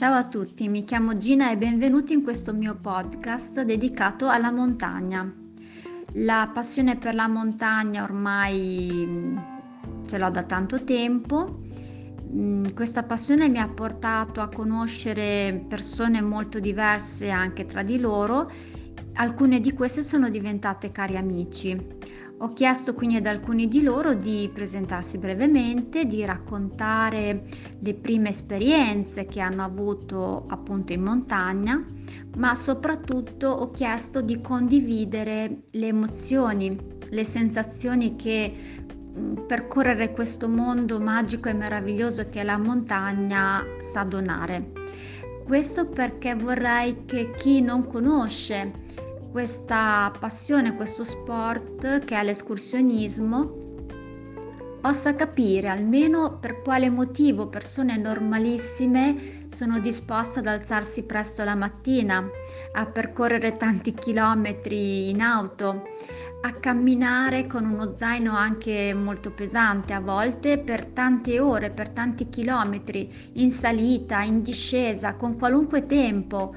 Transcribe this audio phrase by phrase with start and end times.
[0.00, 5.30] Ciao a tutti, mi chiamo Gina e benvenuti in questo mio podcast dedicato alla montagna.
[6.14, 9.38] La passione per la montagna ormai mm,
[10.06, 11.60] ce l'ho da tanto tempo.
[12.32, 18.50] Mm, questa passione mi ha portato a conoscere persone molto diverse anche tra di loro.
[19.16, 21.76] Alcune di queste sono diventate cari amici.
[22.42, 27.42] Ho chiesto quindi ad alcuni di loro di presentarsi brevemente, di raccontare
[27.78, 31.84] le prime esperienze che hanno avuto appunto in montagna,
[32.36, 36.74] ma soprattutto ho chiesto di condividere le emozioni,
[37.10, 38.52] le sensazioni che
[39.18, 44.72] mm, percorrere questo mondo magico e meraviglioso che la montagna sa donare.
[45.44, 48.72] Questo perché vorrei che chi non conosce
[49.30, 53.58] questa passione, questo sport che è l'escursionismo,
[54.80, 62.24] possa capire almeno per quale motivo persone normalissime sono disposte ad alzarsi presto la mattina,
[62.72, 65.82] a percorrere tanti chilometri in auto,
[66.42, 72.30] a camminare con uno zaino anche molto pesante a volte per tante ore, per tanti
[72.30, 76.54] chilometri, in salita, in discesa, con qualunque tempo,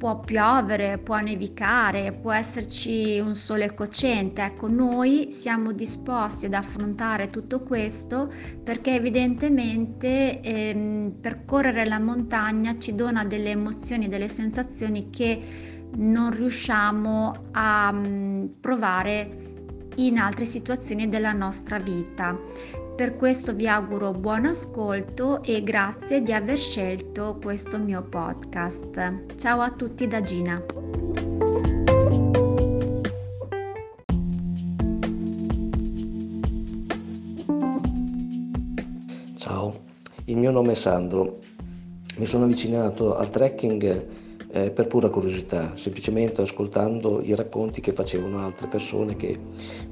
[0.00, 4.40] può piovere, può nevicare, può esserci un sole cocente.
[4.40, 8.32] Ecco, noi siamo disposti ad affrontare tutto questo
[8.64, 17.48] perché evidentemente ehm, percorrere la montagna ci dona delle emozioni, delle sensazioni che non riusciamo
[17.50, 19.49] a mh, mm, provare
[19.96, 22.38] in altre situazioni della nostra vita.
[22.96, 29.36] Per questo vi auguro buon ascolto e grazie di aver scelto questo mio podcast.
[29.36, 30.62] Ciao a tutti da Gina.
[39.36, 39.74] Ciao,
[40.24, 41.38] il mio nome è Sandro.
[42.18, 44.06] Mi sono avvicinato al trekking
[44.52, 49.38] eh, per pura curiosità, semplicemente ascoltando i racconti che facevano altre persone che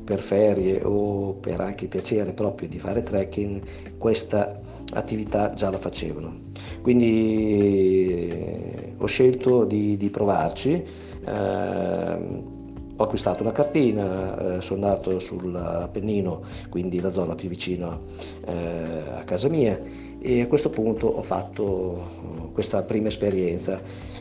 [0.04, 3.62] per ferie o per anche piacere proprio di fare trekking
[3.98, 4.60] questa
[4.92, 6.46] attività già la facevano.
[6.82, 10.84] Quindi eh, ho scelto di, di provarci.
[11.24, 12.56] Eh,
[13.00, 17.96] ho acquistato una cartina, eh, sono andato sull'Appennino, quindi la zona più vicina
[18.44, 19.80] eh, a casa mia
[20.20, 23.80] e a questo punto ho fatto questa prima esperienza.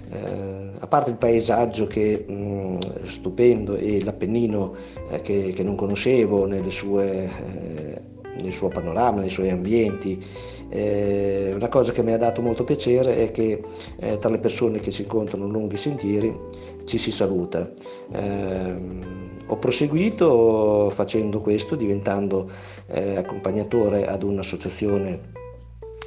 [0.09, 4.75] Eh, a parte il paesaggio che è mm, stupendo e l'Appennino
[5.09, 8.02] eh, che, che, non conoscevo sue, eh,
[8.41, 10.24] nel suo panorama, nei suoi ambienti,
[10.69, 13.62] eh, una cosa che mi ha dato molto piacere è che
[14.00, 16.38] eh, tra le persone che si incontrano lunghi sentieri
[16.86, 17.69] ci si saluta.
[18.12, 22.50] Eh, ho proseguito facendo questo, diventando
[22.88, 25.46] eh, accompagnatore ad un'associazione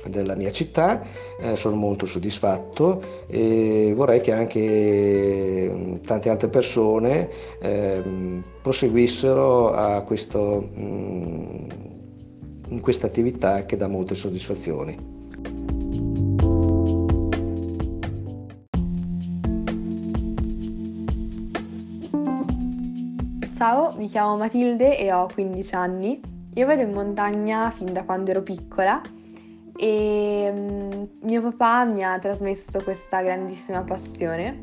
[0.06, 1.02] della mia città,
[1.40, 7.28] eh, sono molto soddisfatto e vorrei che anche mm, tante altre persone
[7.60, 11.70] eh, proseguissero a questo, mh, mm,
[12.68, 15.18] in questa attività che dà molte soddisfazioni.
[23.54, 26.20] Ciao, mi chiamo Matilde e ho 15 anni.
[26.54, 29.02] Io vado in montagna fin da quando ero piccola
[29.82, 34.62] e um, mio papà mi ha trasmesso questa grandissima passione.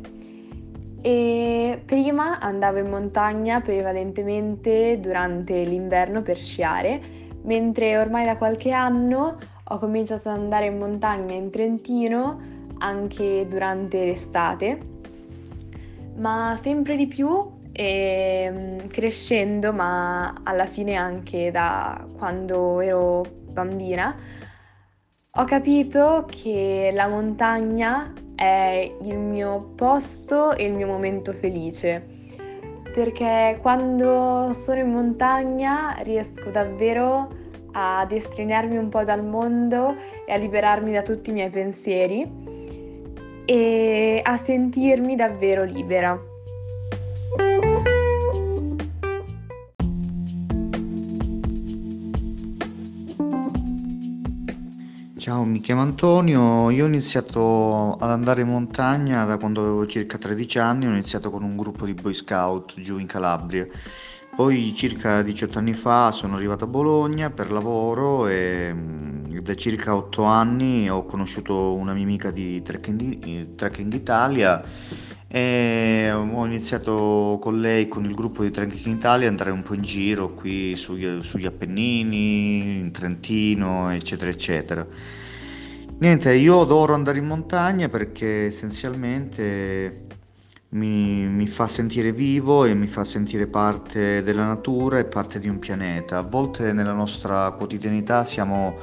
[1.02, 7.02] E prima andavo in montagna prevalentemente durante l'inverno per sciare,
[7.42, 12.40] mentre ormai da qualche anno ho cominciato ad andare in montagna in Trentino
[12.78, 14.80] anche durante l'estate,
[16.18, 24.16] ma sempre di più e ehm, crescendo, ma alla fine anche da quando ero bambina,
[25.40, 32.04] ho capito che la montagna è il mio posto e il mio momento felice.
[32.92, 37.30] Perché quando sono in montagna riesco davvero
[37.74, 39.94] ad estraniarmi un po' dal mondo
[40.26, 42.28] e a liberarmi da tutti i miei pensieri
[43.46, 46.20] e a sentirmi davvero libera.
[55.18, 60.20] Ciao, mi chiamo Antonio, io ho iniziato ad andare in montagna da quando avevo circa
[60.20, 63.68] 13 anni, ho iniziato con un gruppo di Boy Scout giù in Calabria.
[64.36, 69.96] Poi circa 18 anni fa sono arrivato a Bologna per lavoro e mm, da circa
[69.96, 74.64] 8 anni ho conosciuto una mia amica di Trekking, Trekking Italia
[75.30, 79.74] e ho iniziato con lei, con il gruppo di Trekking Italia, ad andare un po'
[79.74, 84.88] in giro qui sugli, sugli Appennini, in Trentino, eccetera, eccetera.
[86.00, 90.06] Niente, io adoro andare in montagna perché essenzialmente
[90.70, 95.50] mi, mi fa sentire vivo e mi fa sentire parte della natura e parte di
[95.50, 96.20] un pianeta.
[96.20, 98.76] A volte nella nostra quotidianità siamo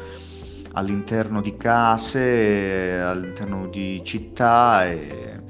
[0.72, 5.42] all'interno di case, all'interno di città e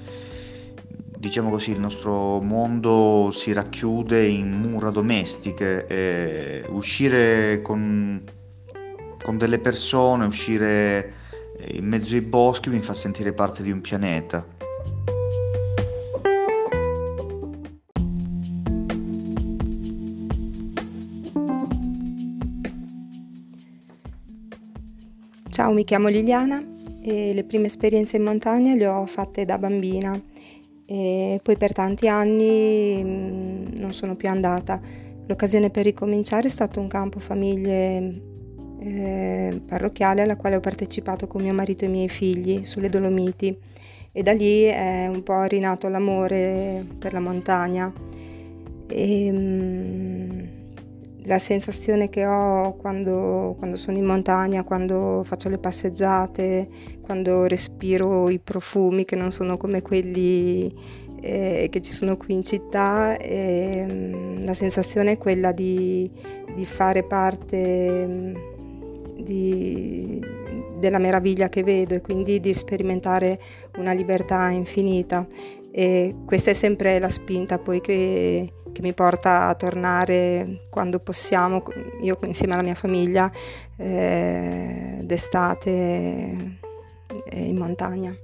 [1.24, 8.22] diciamo così il nostro mondo si racchiude in mura domestiche e uscire con,
[9.22, 11.14] con delle persone, uscire
[11.70, 14.46] in mezzo ai boschi mi fa sentire parte di un pianeta.
[25.48, 26.62] Ciao, mi chiamo Liliana
[27.02, 30.20] e le prime esperienze in montagna le ho fatte da bambina
[30.86, 34.80] e poi per tanti anni mm, non sono più andata.
[35.26, 38.20] L'occasione per ricominciare è stato un campo famiglie
[38.80, 43.56] eh, parrocchiale alla quale ho partecipato con mio marito e i miei figli sulle Dolomiti
[44.12, 47.92] e da lì è un po' rinato l'amore per la montagna.
[48.86, 50.13] E, mh, mm,
[51.24, 56.68] la sensazione che ho quando, quando, sono in montagna, quando faccio le passeggiate,
[57.02, 60.72] quando respiro i profumi che non sono come quelli
[61.20, 66.10] eh, che ci sono qui in città, eh, la sensazione è quella di,
[66.54, 68.34] di fare parte
[69.16, 70.22] di,
[70.78, 73.40] della meraviglia che vedo e quindi di sperimentare
[73.78, 75.26] una libertà infinita.
[75.76, 81.64] E questa è sempre la spinta poi che, che mi porta a tornare quando possiamo,
[82.00, 83.28] io insieme alla mia famiglia,
[83.76, 86.58] eh, d'estate
[87.32, 88.14] in montagna.